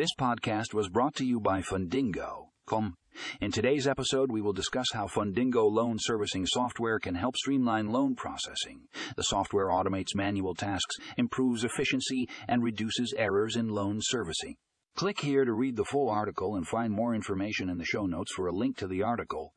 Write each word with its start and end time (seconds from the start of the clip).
This 0.00 0.14
podcast 0.18 0.72
was 0.72 0.88
brought 0.88 1.14
to 1.16 1.26
you 1.26 1.40
by 1.40 1.60
Fundingo. 1.60 2.46
Com. 2.66 2.94
In 3.38 3.52
today's 3.52 3.86
episode, 3.86 4.32
we 4.32 4.40
will 4.40 4.54
discuss 4.54 4.86
how 4.94 5.06
Fundingo 5.06 5.70
loan 5.70 5.98
servicing 6.00 6.46
software 6.46 6.98
can 6.98 7.16
help 7.16 7.36
streamline 7.36 7.92
loan 7.92 8.14
processing. 8.14 8.88
The 9.16 9.24
software 9.24 9.66
automates 9.66 10.14
manual 10.14 10.54
tasks, 10.54 10.96
improves 11.18 11.64
efficiency, 11.64 12.30
and 12.48 12.62
reduces 12.62 13.12
errors 13.18 13.56
in 13.56 13.68
loan 13.68 13.98
servicing. 14.00 14.56
Click 14.96 15.20
here 15.20 15.44
to 15.44 15.52
read 15.52 15.76
the 15.76 15.84
full 15.84 16.08
article 16.08 16.56
and 16.56 16.66
find 16.66 16.94
more 16.94 17.14
information 17.14 17.68
in 17.68 17.76
the 17.76 17.84
show 17.84 18.06
notes 18.06 18.32
for 18.32 18.46
a 18.46 18.54
link 18.54 18.78
to 18.78 18.86
the 18.86 19.02
article 19.02 19.52